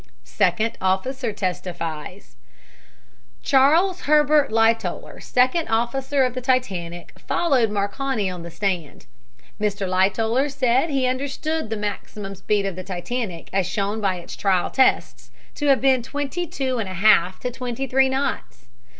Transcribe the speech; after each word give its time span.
SECOND 0.23 0.79
OFFICER 0.81 1.31
TESTIFIES 1.31 2.35
Charles 3.43 4.01
Herbert 4.07 4.49
Lightoller, 4.51 5.21
second 5.21 5.67
officer 5.67 6.23
of 6.23 6.33
the 6.33 6.41
Titanic, 6.41 7.11
followed 7.19 7.69
Marconi 7.69 8.27
on 8.27 8.41
the 8.41 8.49
stand. 8.49 9.05
Mr. 9.59 9.87
Lightoller 9.87 10.49
said 10.49 10.89
he 10.89 11.05
understood 11.05 11.69
the 11.69 11.77
maximum 11.77 12.33
speed 12.33 12.65
of 12.65 12.75
the 12.75 12.83
Titanic, 12.83 13.51
as 13.53 13.67
shown 13.67 14.01
by 14.01 14.15
its 14.15 14.35
trial 14.35 14.71
tests, 14.71 15.29
to 15.53 15.67
have 15.67 15.81
been 15.81 16.01
twenty 16.01 16.47
two 16.47 16.79
and 16.79 16.89
a 16.89 16.95
half 16.95 17.39
to 17.41 17.51
twenty 17.51 17.85
three 17.85 18.09
knots. 18.09 18.65